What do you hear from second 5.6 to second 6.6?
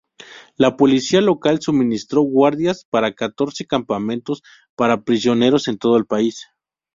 en todo el país.